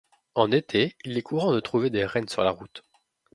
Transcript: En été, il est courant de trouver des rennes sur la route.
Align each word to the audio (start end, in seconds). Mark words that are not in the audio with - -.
En 0.33 0.51
été, 0.51 0.95
il 1.05 1.15
est 1.15 1.21
courant 1.21 1.53
de 1.53 1.59
trouver 1.59 1.91
des 1.91 2.07
rennes 2.07 2.27
sur 2.27 2.43
la 2.43 2.49
route. 2.49 2.81